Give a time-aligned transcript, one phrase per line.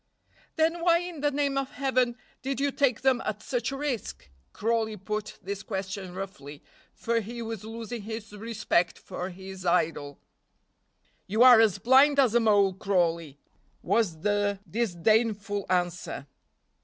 [0.55, 4.31] "Then why in the name of Heaven did you take them at such a risk?"
[4.51, 10.19] Crawley put this question roughly, for he was losing his respect for his idol.
[11.27, 13.37] "You are as blind as a mole, Crawley,"
[13.83, 16.25] was the disdainful answer.